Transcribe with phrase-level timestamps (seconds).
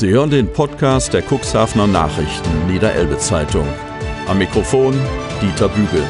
[0.00, 3.68] Sie hören den Podcast der Cuxhavener Nachrichten Niederelbe Zeitung.
[4.28, 4.98] Am Mikrofon
[5.42, 6.02] Dieter Bügel.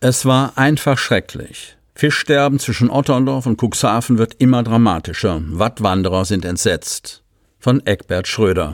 [0.00, 1.76] Es war einfach schrecklich.
[1.94, 5.42] Fischsterben zwischen Otterndorf und Cuxhaven wird immer dramatischer.
[5.44, 7.22] Wattwanderer sind entsetzt.
[7.58, 8.72] Von Eckbert Schröder.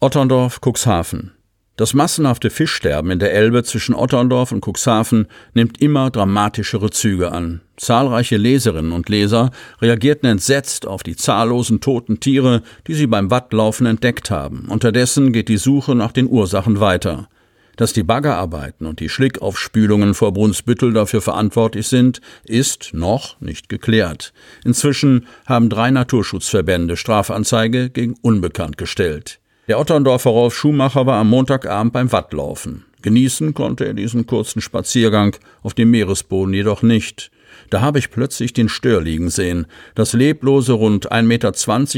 [0.00, 1.37] Otterndorf, Cuxhaven.
[1.78, 7.60] Das massenhafte Fischsterben in der Elbe zwischen Otterndorf und Cuxhaven nimmt immer dramatischere Züge an.
[7.76, 13.86] Zahlreiche Leserinnen und Leser reagierten entsetzt auf die zahllosen toten Tiere, die sie beim Wattlaufen
[13.86, 14.66] entdeckt haben.
[14.68, 17.28] Unterdessen geht die Suche nach den Ursachen weiter.
[17.76, 24.32] Dass die Baggerarbeiten und die Schlickaufspülungen vor Brunsbüttel dafür verantwortlich sind, ist noch nicht geklärt.
[24.64, 29.38] Inzwischen haben drei Naturschutzverbände Strafanzeige gegen Unbekannt gestellt.
[29.68, 32.86] Der Otterndorfer Rolf Schumacher war am Montagabend beim Wattlaufen.
[33.02, 37.30] Genießen konnte er diesen kurzen Spaziergang auf dem Meeresboden jedoch nicht.
[37.68, 39.66] Da habe ich plötzlich den Stör liegen sehen.
[39.94, 41.52] Das leblose, rund 1,20 Meter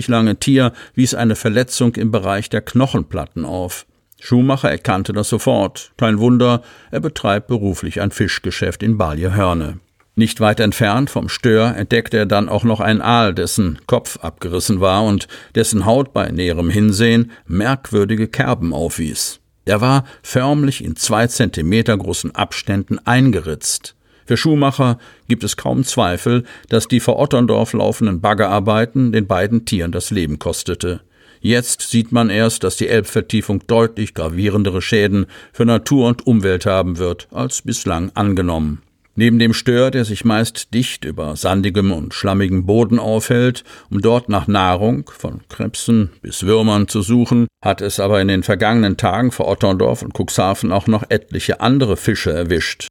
[0.09, 3.87] lange Tier wies eine Verletzung im Bereich der Knochenplatten auf.
[4.19, 5.93] Schumacher erkannte das sofort.
[5.97, 9.79] Kein Wunder, er betreibt beruflich ein Fischgeschäft in Balje-Hörne.
[10.17, 14.81] Nicht weit entfernt vom Stör entdeckte er dann auch noch einen Aal, dessen Kopf abgerissen
[14.81, 19.41] war und dessen Haut bei näherem Hinsehen merkwürdige Kerben aufwies.
[19.65, 23.95] Er war förmlich in zwei Zentimeter großen Abständen eingeritzt.
[24.27, 29.93] Für Schumacher gibt es kaum Zweifel, dass die vor Otterndorf laufenden Baggerarbeiten den beiden Tieren
[29.93, 31.01] das Leben kostete.
[31.41, 36.99] Jetzt sieht man erst, dass die Elbvertiefung deutlich gravierendere Schäden für Natur und Umwelt haben
[36.99, 38.83] wird, als bislang angenommen.
[39.17, 44.29] Neben dem Stör, der sich meist dicht über sandigem und schlammigem Boden aufhält, um dort
[44.29, 49.33] nach Nahrung, von Krebsen bis Würmern zu suchen, hat es aber in den vergangenen Tagen
[49.33, 52.87] vor Otterndorf und Cuxhaven auch noch etliche andere Fische erwischt.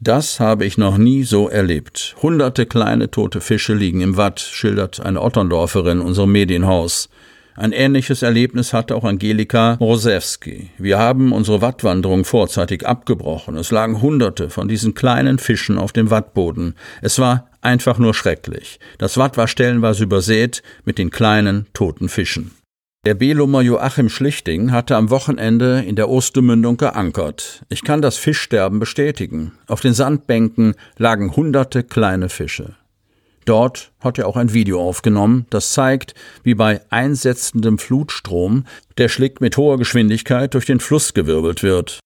[0.00, 2.16] Das habe ich noch nie so erlebt.
[2.20, 7.08] Hunderte kleine tote Fische liegen im Watt, schildert eine Otterndorferin unserem Medienhaus.
[7.54, 10.70] Ein ähnliches Erlebnis hatte auch Angelika Rosewski.
[10.78, 13.56] Wir haben unsere Wattwanderung vorzeitig abgebrochen.
[13.56, 16.74] Es lagen Hunderte von diesen kleinen Fischen auf dem Wattboden.
[17.02, 18.80] Es war einfach nur schrecklich.
[18.98, 22.52] Das Watt war stellenweise übersät mit den kleinen, toten Fischen.
[23.04, 27.64] Der Belummer Joachim Schlichting hatte am Wochenende in der Ostemündung geankert.
[27.68, 29.52] Ich kann das Fischsterben bestätigen.
[29.66, 32.76] Auf den Sandbänken lagen hunderte kleine Fische.
[33.44, 38.64] Dort hat er auch ein Video aufgenommen, das zeigt, wie bei einsetzendem Flutstrom
[38.98, 42.00] der Schlick mit hoher Geschwindigkeit durch den Fluss gewirbelt wird.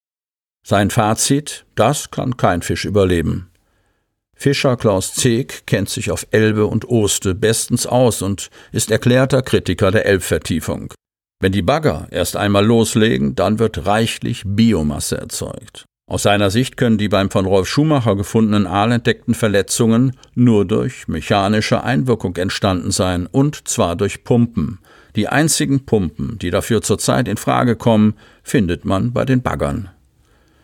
[0.67, 3.51] Sein Fazit, das kann kein Fisch überleben.
[4.35, 9.91] Fischer Klaus Zeg kennt sich auf Elbe und Oste bestens aus und ist erklärter Kritiker
[9.91, 10.93] der Elbvertiefung.
[11.41, 15.87] Wenn die Bagger erst einmal loslegen, dann wird reichlich Biomasse erzeugt.
[16.09, 21.09] Aus seiner Sicht können die beim von Rolf Schumacher gefundenen Aal entdeckten Verletzungen nur durch
[21.09, 24.79] mechanische Einwirkung entstanden sein, und zwar durch Pumpen.
[25.17, 29.89] Die einzigen Pumpen, die dafür zurzeit in Frage kommen, findet man bei den Baggern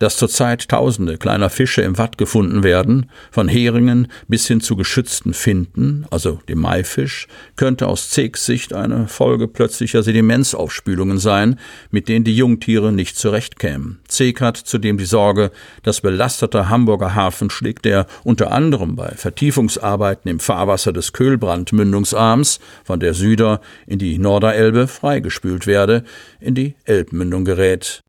[0.02, 5.32] dass zurzeit tausende kleiner Fische im Watt gefunden werden, von Heringen bis hin zu geschützten
[5.32, 11.56] Finden, also dem Maifisch, könnte aus Zegs Sicht eine Folge plötzlicher Sedimentsaufspülungen sein,
[11.92, 14.00] mit denen die Jungtiere nicht zurechtkämen.
[14.08, 15.52] Zeg hat zudem die Sorge,
[15.84, 22.98] dass belasteter Hamburger Hafen schlägt, der unter anderem bei Vertiefungsarbeiten im Fahrwasser des Köhlbrand-Mündungsarms von
[22.98, 26.02] der Süder in die Norderelbe freigespült werde,
[26.40, 28.01] in die Elbmündung gerät.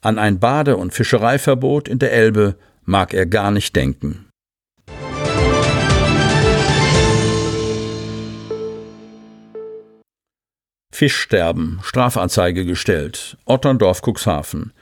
[0.00, 4.26] An ein Bade- und Fischereiverbot in der Elbe mag er gar nicht denken.
[10.92, 14.72] Fischsterben, Strafanzeige gestellt, Otterndorf Cuxhaven.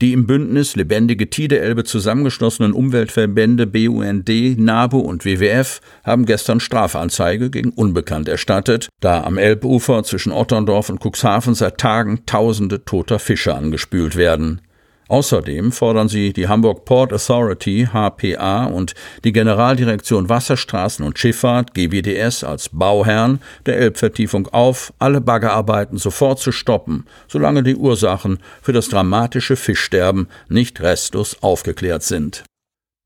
[0.00, 7.70] Die im Bündnis Lebendige Tideelbe zusammengeschlossenen Umweltverbände BUND, NABU und WWF haben gestern Strafanzeige gegen
[7.70, 14.16] Unbekannt erstattet, da am Elbufer zwischen Otterndorf und Cuxhaven seit Tagen tausende toter Fische angespült
[14.16, 14.60] werden.
[15.08, 18.94] Außerdem fordern sie die Hamburg Port Authority HPA und
[19.24, 26.52] die Generaldirektion Wasserstraßen und Schifffahrt GWDS als Bauherrn der Elbvertiefung auf, alle Baggerarbeiten sofort zu
[26.52, 32.44] stoppen, solange die Ursachen für das dramatische Fischsterben nicht restlos aufgeklärt sind.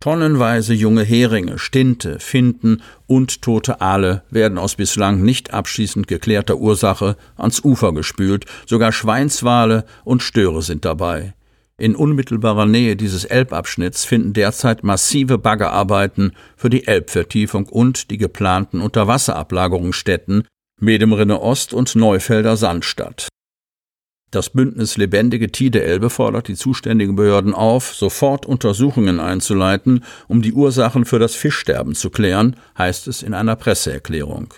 [0.01, 7.17] Tonnenweise junge Heringe, Stinte, Finten und tote Aale werden aus bislang nicht abschließend geklärter Ursache
[7.37, 11.35] ans Ufer gespült, sogar Schweinswale und Störe sind dabei.
[11.79, 18.81] In unmittelbarer Nähe dieses Elbabschnitts finden derzeit massive Baggerarbeiten für die Elbvertiefung und die geplanten
[18.81, 20.47] Unterwasserablagerungsstätten
[20.81, 23.29] Medemrinne Ost und Neufelder Sand statt.
[24.31, 31.05] Das Bündnis Lebendige Tide-Elbe fordert die zuständigen Behörden auf, sofort Untersuchungen einzuleiten, um die Ursachen
[31.05, 34.53] für das Fischsterben zu klären, heißt es in einer Presseerklärung.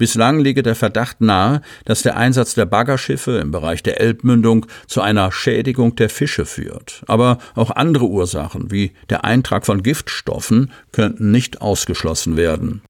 [0.00, 5.02] Bislang liege der Verdacht nahe, dass der Einsatz der Baggerschiffe im Bereich der Elbmündung zu
[5.02, 7.02] einer Schädigung der Fische führt.
[7.06, 12.80] Aber auch andere Ursachen wie der Eintrag von Giftstoffen könnten nicht ausgeschlossen werden.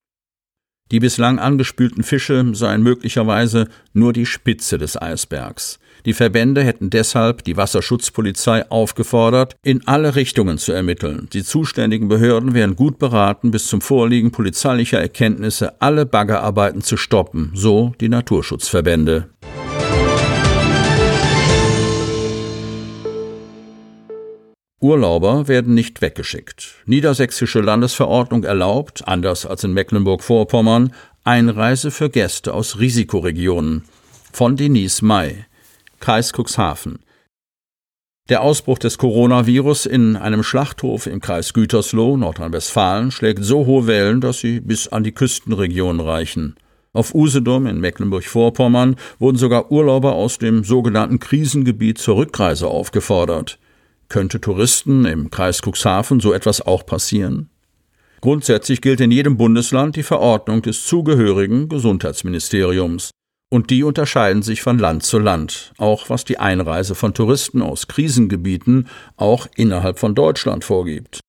[0.93, 5.80] Die bislang angespülten Fische seien möglicherweise nur die Spitze des Eisbergs.
[6.05, 11.29] Die Verbände hätten deshalb die Wasserschutzpolizei aufgefordert, in alle Richtungen zu ermitteln.
[11.33, 17.53] Die zuständigen Behörden wären gut beraten, bis zum Vorliegen polizeilicher Erkenntnisse alle Baggerarbeiten zu stoppen,
[17.55, 19.29] so die Naturschutzverbände.
[24.83, 26.77] Urlauber werden nicht weggeschickt.
[26.87, 33.85] Niedersächsische Landesverordnung erlaubt, anders als in Mecklenburg-Vorpommern, Einreise für Gäste aus Risikoregionen.
[34.33, 35.45] Von Denise May,
[36.01, 37.01] Kreis Cuxhaven.
[38.31, 44.23] Der Ausbruch des Coronavirus in einem Schlachthof im Kreis Gütersloh, Nordrhein-Westfalen, schlägt so hohe Wellen,
[44.23, 46.57] dass sie bis an die Küstenregionen reichen.
[46.95, 53.59] Auf Usedom in Mecklenburg-Vorpommern wurden sogar Urlauber aus dem sogenannten Krisengebiet zur Rückreise aufgefordert.
[54.09, 57.51] Könnte Touristen im Kreis Cuxhaven so etwas auch passieren?
[58.23, 63.11] Grundsätzlich gilt in jedem Bundesland die Verordnung des zugehörigen Gesundheitsministeriums.
[63.53, 67.89] Und die unterscheiden sich von Land zu Land, auch was die Einreise von Touristen aus
[67.89, 68.87] Krisengebieten
[69.17, 71.21] auch innerhalb von Deutschland vorgibt.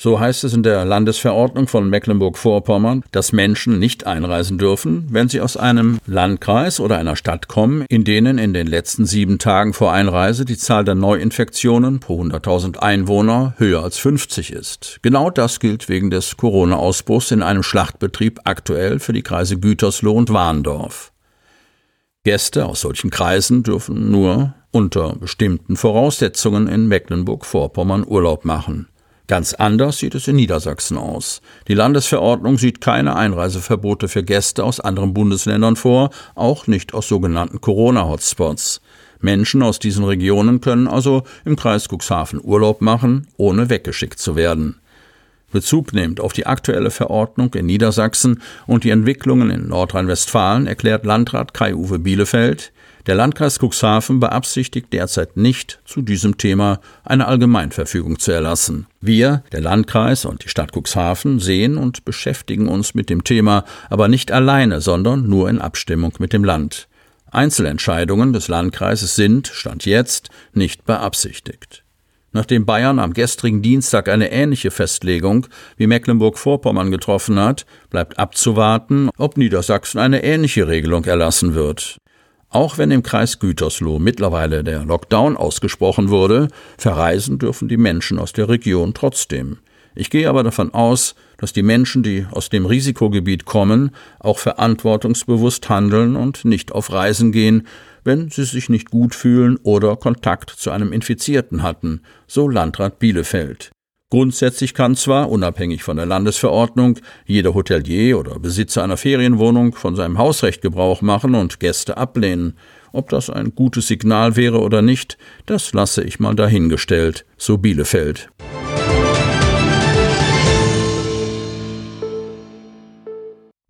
[0.00, 5.40] So heißt es in der Landesverordnung von Mecklenburg-Vorpommern, dass Menschen nicht einreisen dürfen, wenn sie
[5.40, 9.92] aus einem Landkreis oder einer Stadt kommen, in denen in den letzten sieben Tagen vor
[9.92, 15.00] Einreise die Zahl der Neuinfektionen pro 100.000 Einwohner höher als 50 ist.
[15.02, 20.32] Genau das gilt wegen des Corona-Ausbruchs in einem Schlachtbetrieb aktuell für die Kreise Gütersloh und
[20.32, 21.12] Warndorf.
[22.28, 28.86] Gäste aus solchen Kreisen dürfen nur unter bestimmten Voraussetzungen in Mecklenburg-Vorpommern Urlaub machen.
[29.28, 31.40] Ganz anders sieht es in Niedersachsen aus.
[31.68, 37.62] Die Landesverordnung sieht keine Einreiseverbote für Gäste aus anderen Bundesländern vor, auch nicht aus sogenannten
[37.62, 38.82] Corona-Hotspots.
[39.20, 44.78] Menschen aus diesen Regionen können also im Kreis Cuxhaven Urlaub machen, ohne weggeschickt zu werden.
[45.50, 51.54] Bezug nehmend auf die aktuelle Verordnung in Niedersachsen und die Entwicklungen in Nordrhein-Westfalen erklärt Landrat
[51.54, 52.72] Kai-Uwe Bielefeld,
[53.08, 58.86] der Landkreis Cuxhaven beabsichtigt derzeit nicht, zu diesem Thema eine Allgemeinverfügung zu erlassen.
[59.00, 64.08] Wir, der Landkreis und die Stadt Cuxhaven, sehen und beschäftigen uns mit dem Thema, aber
[64.08, 66.86] nicht alleine, sondern nur in Abstimmung mit dem Land.
[67.30, 71.84] Einzelentscheidungen des Landkreises sind, Stand jetzt, nicht beabsichtigt.
[72.32, 75.46] Nachdem Bayern am gestrigen Dienstag eine ähnliche Festlegung
[75.76, 81.98] wie Mecklenburg-Vorpommern getroffen hat, bleibt abzuwarten, ob Niedersachsen eine ähnliche Regelung erlassen wird.
[82.50, 86.48] Auch wenn im Kreis Gütersloh mittlerweile der Lockdown ausgesprochen wurde,
[86.78, 89.58] verreisen dürfen die Menschen aus der Region trotzdem.
[90.00, 93.90] Ich gehe aber davon aus, dass die Menschen, die aus dem Risikogebiet kommen,
[94.20, 97.66] auch verantwortungsbewusst handeln und nicht auf Reisen gehen,
[98.04, 103.72] wenn sie sich nicht gut fühlen oder Kontakt zu einem Infizierten hatten, so Landrat Bielefeld.
[104.08, 110.16] Grundsätzlich kann zwar, unabhängig von der Landesverordnung, jeder Hotelier oder Besitzer einer Ferienwohnung von seinem
[110.16, 112.56] Hausrecht Gebrauch machen und Gäste ablehnen.
[112.92, 118.30] Ob das ein gutes Signal wäre oder nicht, das lasse ich mal dahingestellt, so Bielefeld.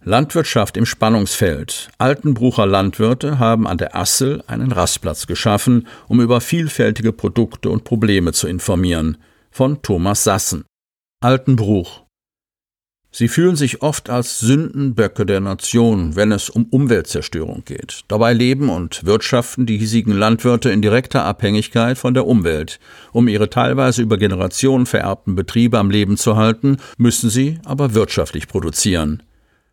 [0.08, 1.90] Landwirtschaft im Spannungsfeld.
[1.98, 8.32] Altenbrucher Landwirte haben an der Assel einen Rastplatz geschaffen, um über vielfältige Produkte und Probleme
[8.32, 9.18] zu informieren
[9.50, 10.64] von Thomas Sassen.
[11.20, 12.04] Altenbruch.
[13.10, 18.04] Sie fühlen sich oft als Sündenböcke der Nation, wenn es um Umweltzerstörung geht.
[18.08, 22.80] Dabei leben und wirtschaften die hiesigen Landwirte in direkter Abhängigkeit von der Umwelt.
[23.12, 28.48] Um ihre teilweise über Generationen vererbten Betriebe am Leben zu halten, müssen sie aber wirtschaftlich
[28.48, 29.22] produzieren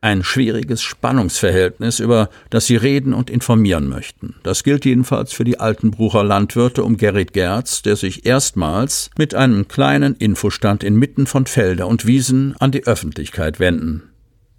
[0.06, 4.36] ein schwieriges Spannungsverhältnis, über das sie reden und informieren möchten.
[4.44, 9.68] Das gilt jedenfalls für die Altenbrucher Landwirte um Gerrit Gerz, der sich erstmals mit einem
[9.68, 14.04] kleinen Infostand inmitten von Felder und Wiesen an die Öffentlichkeit wenden.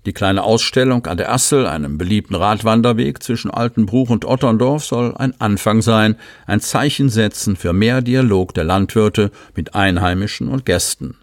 [0.04, 5.40] Die kleine Ausstellung an der Assel, einem beliebten Radwanderweg zwischen Altenbruch und Otterndorf, soll ein
[5.40, 11.16] Anfang sein, ein Zeichen setzen für mehr Dialog der Landwirte mit Einheimischen und Gästen.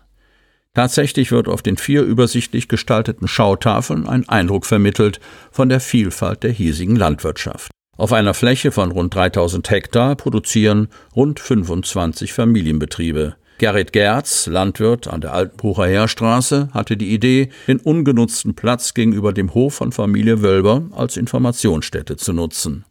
[0.76, 5.20] Tatsächlich wird auf den vier übersichtlich gestalteten Schautafeln ein Eindruck vermittelt
[5.52, 7.72] von der Vielfalt der hiesigen Landwirtschaft.
[7.96, 13.36] Auf einer Fläche von rund 3000 Hektar produzieren rund 25 Familienbetriebe.
[13.60, 19.54] Gerrit Gerz, Landwirt an der Altenbrucher Heerstraße, hatte die Idee, den ungenutzten Platz gegenüber dem
[19.54, 22.84] Hof von Familie Wölber als Informationsstätte zu nutzen.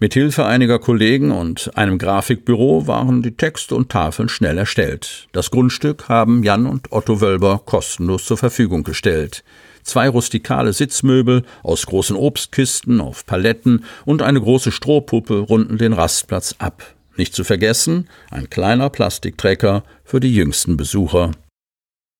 [0.00, 5.28] Mit Hilfe einiger Kollegen und einem Grafikbüro waren die Texte und Tafeln schnell erstellt.
[5.30, 9.44] Das Grundstück haben Jan und Otto Wölber kostenlos zur Verfügung gestellt.
[9.84, 16.56] zwei rustikale Sitzmöbel aus großen Obstkisten auf Paletten und eine große Strohpuppe runden den Rastplatz
[16.58, 16.82] ab.
[17.16, 21.30] Nicht zu vergessen, ein kleiner Plastiktrecker für die jüngsten Besucher.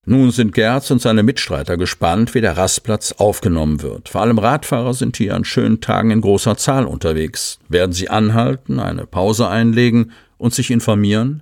[0.07, 4.09] Nun sind Gerz und seine Mitstreiter gespannt, wie der Rastplatz aufgenommen wird.
[4.09, 7.57] Vor allem Radfahrer sind hier an schönen Tagen in großer Zahl unterwegs.
[7.69, 11.41] Werden sie anhalten, eine Pause einlegen und sich informieren?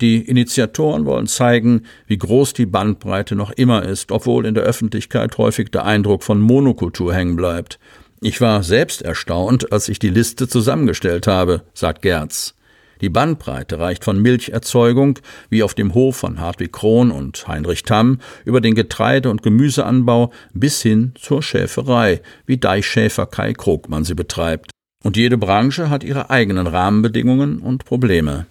[0.00, 5.36] Die Initiatoren wollen zeigen, wie groß die Bandbreite noch immer ist, obwohl in der Öffentlichkeit
[5.36, 7.78] häufig der Eindruck von Monokultur hängen bleibt.
[8.22, 12.54] Ich war selbst erstaunt, als ich die Liste zusammengestellt habe, sagt Gerz.
[13.00, 15.18] Die Bandbreite reicht von Milcherzeugung,
[15.50, 20.32] wie auf dem Hof von Hartwig Krohn und Heinrich Tamm, über den Getreide- und Gemüseanbau
[20.54, 24.70] bis hin zur Schäferei, wie Deichschäfer Kai Krogmann sie betreibt.
[25.04, 28.46] Und jede Branche hat ihre eigenen Rahmenbedingungen und Probleme.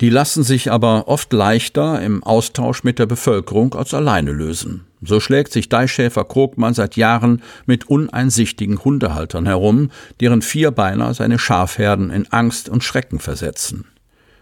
[0.00, 4.86] Die lassen sich aber oft leichter im Austausch mit der Bevölkerung als alleine lösen.
[5.02, 12.10] So schlägt sich Deichschäfer Krogmann seit Jahren mit uneinsichtigen Hundehaltern herum, deren Vierbeiner seine Schafherden
[12.10, 13.84] in Angst und Schrecken versetzen.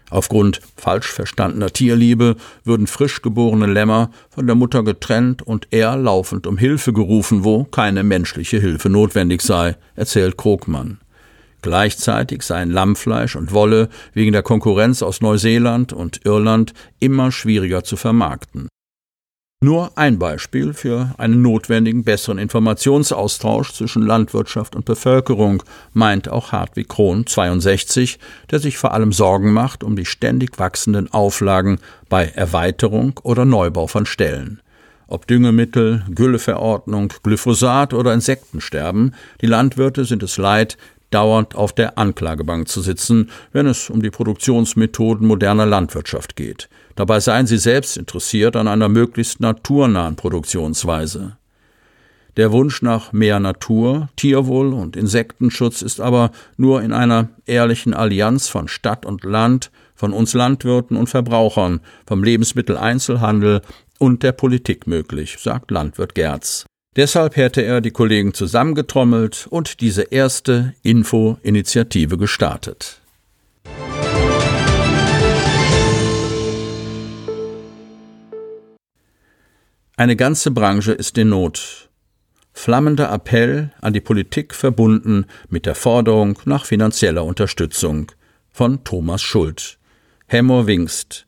[0.09, 6.45] Aufgrund falsch verstandener Tierliebe würden frisch geborene Lämmer von der Mutter getrennt und er laufend
[6.45, 10.99] um Hilfe gerufen, wo keine menschliche Hilfe notwendig sei, erzählt Krogmann.
[11.63, 17.95] Gleichzeitig seien Lammfleisch und Wolle wegen der Konkurrenz aus Neuseeland und Irland immer schwieriger zu
[17.95, 18.67] vermarkten.
[19.63, 26.89] Nur ein Beispiel für einen notwendigen besseren Informationsaustausch zwischen Landwirtschaft und Bevölkerung, meint auch Hartwig
[26.89, 28.19] Krohn 62,
[28.51, 31.79] der sich vor allem Sorgen macht um die ständig wachsenden Auflagen
[32.09, 34.59] bei Erweiterung oder Neubau von Ställen.
[35.07, 40.75] Ob Düngemittel, Gülleverordnung, Glyphosat oder Insektensterben, die Landwirte sind es leid,
[41.13, 46.69] dauernd auf der Anklagebank zu sitzen, wenn es um die Produktionsmethoden moderner Landwirtschaft geht.
[46.95, 51.37] Dabei seien sie selbst interessiert an einer möglichst naturnahen Produktionsweise.
[52.35, 58.49] Der Wunsch nach mehr Natur, Tierwohl und Insektenschutz ist aber nur in einer ehrlichen Allianz
[58.49, 63.61] von Stadt und Land, von uns Landwirten und Verbrauchern, vom Lebensmitteleinzelhandel
[63.99, 66.65] und der Politik möglich, sagt Landwirt Gerz.
[66.95, 73.01] Deshalb hätte er die Kollegen zusammengetrommelt und diese erste Info-Initiative gestartet.
[79.95, 81.89] Eine ganze Branche ist in Not.
[82.51, 88.11] Flammender Appell an die Politik verbunden mit der Forderung nach finanzieller Unterstützung
[88.51, 89.79] von Thomas Schuld.
[90.27, 91.25] Hemmer Wingst,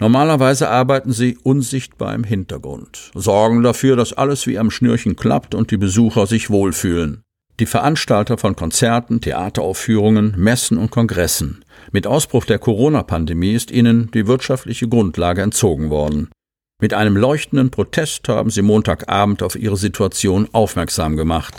[0.00, 5.70] Normalerweise arbeiten sie unsichtbar im Hintergrund, sorgen dafür, dass alles wie am Schnürchen klappt und
[5.70, 7.22] die Besucher sich wohlfühlen.
[7.58, 11.64] Die Veranstalter von Konzerten, Theateraufführungen, Messen und Kongressen.
[11.90, 16.28] Mit Ausbruch der Corona-Pandemie ist ihnen die wirtschaftliche Grundlage entzogen worden.
[16.80, 21.58] Mit einem leuchtenden Protest haben sie Montagabend auf ihre Situation aufmerksam gemacht.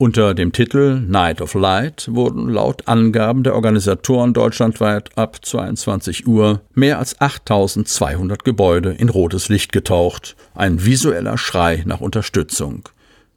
[0.00, 6.60] Unter dem Titel Night of Light wurden laut Angaben der Organisatoren deutschlandweit ab 22 Uhr
[6.72, 10.36] mehr als 8200 Gebäude in rotes Licht getaucht.
[10.54, 12.88] Ein visueller Schrei nach Unterstützung.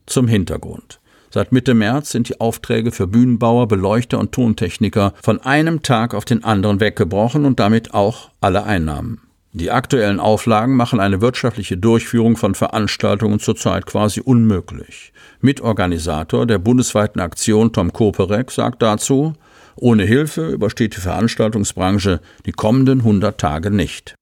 [0.05, 0.99] Zum Hintergrund.
[1.31, 6.25] Seit Mitte März sind die Aufträge für Bühnenbauer, Beleuchter und Tontechniker von einem Tag auf
[6.25, 9.19] den anderen weggebrochen und damit auch alle Einnahmen.
[9.53, 15.12] Die aktuellen Auflagen machen eine wirtschaftliche Durchführung von Veranstaltungen zurzeit quasi unmöglich.
[15.41, 19.34] Mitorganisator der bundesweiten Aktion Tom Koperek sagt dazu,
[19.75, 24.15] ohne Hilfe übersteht die Veranstaltungsbranche die kommenden 100 Tage nicht.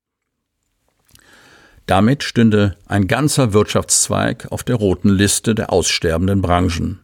[1.86, 7.02] Damit stünde ein ganzer Wirtschaftszweig auf der roten Liste der aussterbenden Branchen.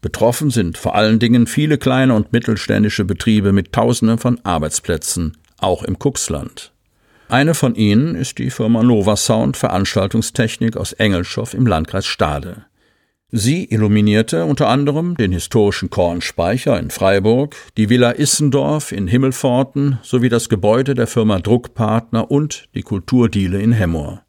[0.00, 5.82] Betroffen sind vor allen Dingen viele kleine und mittelständische Betriebe mit Tausenden von Arbeitsplätzen, auch
[5.82, 6.72] im Kuxland.
[7.28, 12.66] Eine von ihnen ist die Firma Nova Sound Veranstaltungstechnik aus Engelschow im Landkreis Stade.
[13.32, 20.28] Sie illuminierte unter anderem den historischen Kornspeicher in Freiburg, die Villa Issendorf in Himmelforten sowie
[20.28, 24.22] das Gebäude der Firma Druckpartner und die Kulturdiele in Hemmoor.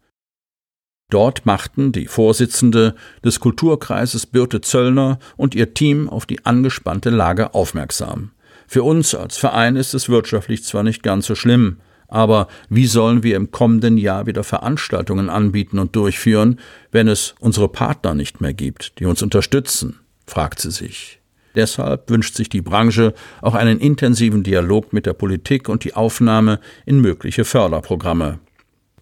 [1.12, 7.54] Dort machten die Vorsitzende des Kulturkreises Birte Zöllner und ihr Team auf die angespannte Lage
[7.54, 8.32] aufmerksam.
[8.68, 13.24] Für uns als Verein ist es wirtschaftlich zwar nicht ganz so schlimm, aber wie sollen
[13.24, 16.60] wir im kommenden Jahr wieder Veranstaltungen anbieten und durchführen,
[16.92, 20.00] wenn es unsere Partner nicht mehr gibt, die uns unterstützen?
[20.26, 21.20] fragt sie sich.
[21.56, 26.60] Deshalb wünscht sich die Branche auch einen intensiven Dialog mit der Politik und die Aufnahme
[26.86, 28.40] in mögliche Förderprogramme.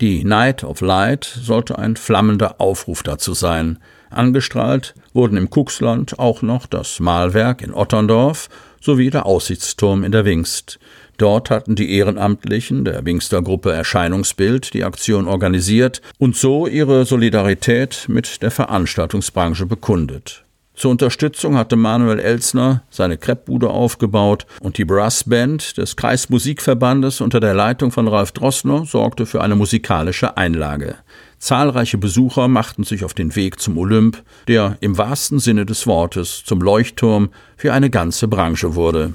[0.01, 3.79] Die Night of Light sollte ein flammender Aufruf dazu sein.
[4.09, 8.50] Angestrahlt wurden im Kuxland auch noch das Malwerk in Otterndorf
[8.81, 10.79] sowie der Aussichtsturm in der Wingst.
[11.17, 18.05] Dort hatten die Ehrenamtlichen der Wingster Gruppe Erscheinungsbild die Aktion organisiert und so ihre Solidarität
[18.07, 20.45] mit der Veranstaltungsbranche bekundet.
[20.75, 27.53] Zur Unterstützung hatte Manuel Elsner seine Kreppbude aufgebaut und die Brassband des Kreismusikverbandes unter der
[27.53, 30.95] Leitung von Ralf Drossner sorgte für eine musikalische Einlage.
[31.39, 36.43] Zahlreiche Besucher machten sich auf den Weg zum Olymp, der im wahrsten Sinne des Wortes
[36.43, 39.13] zum Leuchtturm für eine ganze Branche wurde.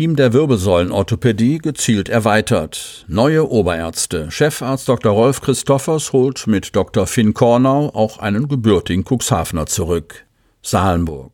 [0.00, 3.04] Team der Wirbelsäulenorthopädie gezielt erweitert.
[3.06, 4.30] Neue Oberärzte.
[4.30, 5.12] Chefarzt Dr.
[5.12, 7.06] Rolf Christophers holt mit Dr.
[7.06, 10.24] Finn Kornau auch einen gebürtigen Cuxhavener zurück.
[10.62, 11.32] Salenburg.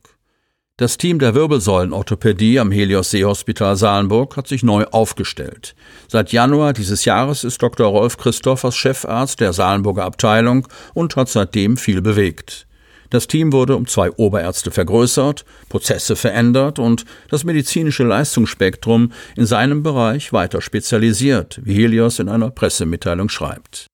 [0.79, 5.77] Das Team der Wirbelsäulenorthopädie am Helios Seehospital Salenburg hat sich neu aufgestellt.
[6.09, 7.87] Seit Januar dieses Jahres ist Dr.
[7.87, 12.66] Rolf Christophers Chefarzt der Salenburger Abteilung und hat seitdem viel bewegt.
[13.11, 19.83] Das Team wurde um zwei Oberärzte vergrößert, Prozesse verändert und das medizinische Leistungsspektrum in seinem
[19.83, 23.87] Bereich weiter spezialisiert, wie Helios in einer Pressemitteilung schreibt.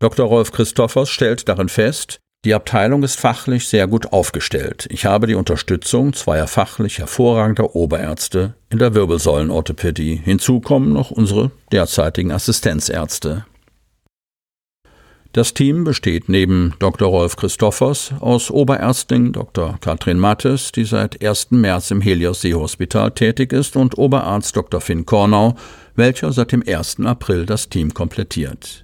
[0.00, 0.26] Dr.
[0.26, 4.88] Rolf Christophers stellt darin fest, die Abteilung ist fachlich sehr gut aufgestellt.
[4.90, 10.16] Ich habe die Unterstützung zweier fachlich hervorragender Oberärzte in der Wirbelsäulenorthopädie.
[10.16, 13.44] Hinzu kommen noch unsere derzeitigen Assistenzärzte.
[15.32, 17.08] Das Team besteht neben Dr.
[17.08, 19.78] Rolf Christophers aus Oberärztin Dr.
[19.80, 21.52] Katrin Mattes, die seit 1.
[21.52, 24.82] März im Helios Seehospital tätig ist, und Oberarzt Dr.
[24.82, 25.54] Finn Kornau,
[25.96, 27.00] welcher seit dem 1.
[27.06, 28.81] April das Team komplettiert.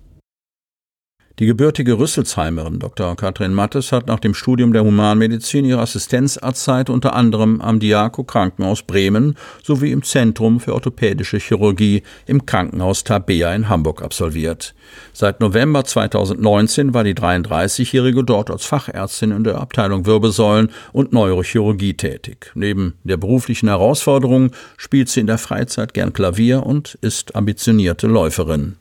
[1.39, 3.15] Die gebürtige Rüsselsheimerin Dr.
[3.15, 8.83] Katrin Mattes hat nach dem Studium der Humanmedizin ihre Assistenzarztzeit unter anderem am Diaco Krankenhaus
[8.83, 14.75] Bremen sowie im Zentrum für orthopädische Chirurgie im Krankenhaus Tabea in Hamburg absolviert.
[15.13, 21.95] Seit November 2019 war die 33-Jährige dort als Fachärztin in der Abteilung Wirbelsäulen und Neurochirurgie
[21.95, 22.51] tätig.
[22.57, 28.75] Neben der beruflichen Herausforderung spielt sie in der Freizeit gern Klavier und ist ambitionierte Läuferin.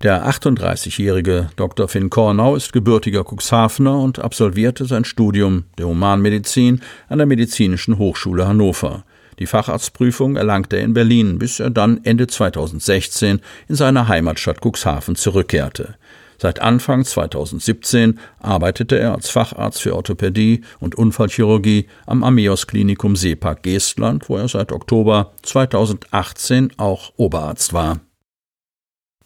[0.00, 1.88] Der 38-jährige Dr.
[1.88, 8.46] Finn Kornau ist gebürtiger Cuxhavener und absolvierte sein Studium der Humanmedizin an der Medizinischen Hochschule
[8.46, 9.02] Hannover.
[9.40, 15.16] Die Facharztprüfung erlangte er in Berlin, bis er dann Ende 2016 in seine Heimatstadt Cuxhaven
[15.16, 15.96] zurückkehrte.
[16.40, 23.64] Seit Anfang 2017 arbeitete er als Facharzt für Orthopädie und Unfallchirurgie am Ameos Klinikum Seepark
[23.64, 27.98] Geestland, wo er seit Oktober 2018 auch Oberarzt war.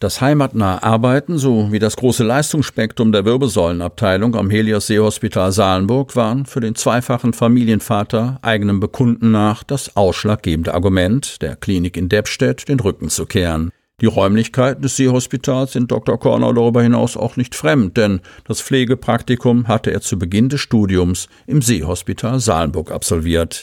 [0.02, 6.58] Das heimatnahe Arbeiten sowie das große Leistungsspektrum der Wirbelsäulenabteilung am Helios Seehospital Salenburg waren für
[6.58, 13.10] den zweifachen Familienvater eigenem Bekunden nach das ausschlaggebende Argument, der Klinik in Deppstedt den Rücken
[13.10, 13.70] zu kehren.
[14.00, 16.18] Die Räumlichkeiten des Seehospitals sind Dr.
[16.18, 21.28] Kornau darüber hinaus auch nicht fremd, denn das Pflegepraktikum hatte er zu Beginn des Studiums
[21.46, 23.62] im Seehospital Salenburg absolviert.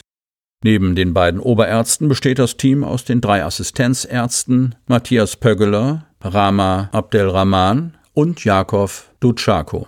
[0.64, 7.98] Neben den beiden Oberärzten besteht das Team aus den drei Assistenzärzten Matthias Pöggeler, Rama Abdelrahman
[8.14, 9.88] und Jakov Dutschako.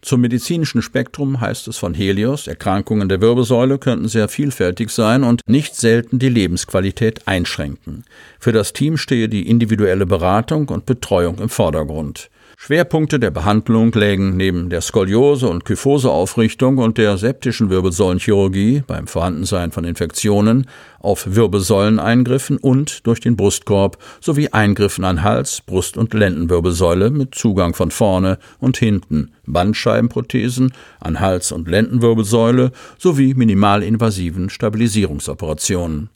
[0.00, 5.40] Zum medizinischen Spektrum heißt es von Helios, Erkrankungen der Wirbelsäule könnten sehr vielfältig sein und
[5.48, 8.04] nicht selten die Lebensqualität einschränken.
[8.38, 12.30] Für das Team stehe die individuelle Beratung und Betreuung im Vordergrund.
[12.64, 19.72] Schwerpunkte der Behandlung lägen neben der Skoliose- und Kyphoseaufrichtung und der septischen Wirbelsäulenchirurgie beim Vorhandensein
[19.72, 20.68] von Infektionen
[21.00, 27.74] auf Wirbelsäuleneingriffen und durch den Brustkorb sowie Eingriffen an Hals, Brust- und Lendenwirbelsäule mit Zugang
[27.74, 36.10] von vorne und hinten, Bandscheibenprothesen an Hals- und Lendenwirbelsäule sowie minimalinvasiven Stabilisierungsoperationen.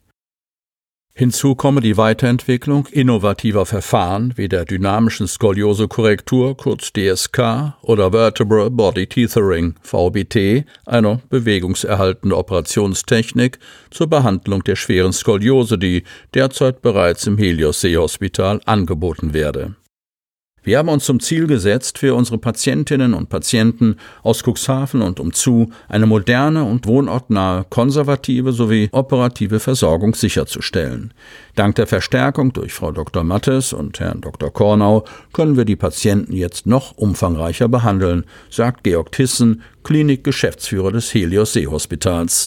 [1.19, 9.07] Hinzu komme die Weiterentwicklung innovativer Verfahren wie der dynamischen Skoliosekorrektur kurz DSK oder Vertebral Body
[9.07, 13.59] Tethering VBT, einer bewegungserhaltenden Operationstechnik
[13.91, 16.03] zur Behandlung der schweren Skoliose, die
[16.35, 19.75] derzeit bereits im Helios Seehospital angeboten werde.
[20.67, 25.71] Wir haben uns zum Ziel gesetzt, für unsere Patientinnen und Patienten aus Cuxhaven und umzu
[25.89, 31.15] eine moderne und wohnortnahe, konservative sowie operative Versorgung sicherzustellen.
[31.55, 33.23] Dank der Verstärkung durch Frau Dr.
[33.23, 34.53] Mattes und Herrn Dr.
[34.53, 41.53] Kornau können wir die Patienten jetzt noch umfangreicher behandeln, sagt Georg Tissen, Klinikgeschäftsführer des Helios
[41.53, 42.47] Seehospitals.